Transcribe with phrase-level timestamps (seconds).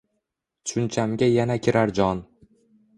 [0.69, 2.27] Tushunchamga yana kirar jon.